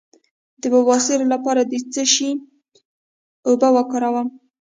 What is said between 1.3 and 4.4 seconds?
لپاره د څه شي اوبه وکاروم؟